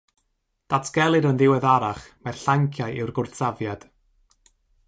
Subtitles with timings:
[0.73, 3.91] Datgelir yn ddiweddarach mai'r llanciau yw'r Gwrthsafiad.